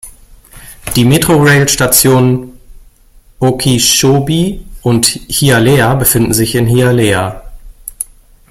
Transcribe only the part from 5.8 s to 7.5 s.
befinden sich in Hialeah.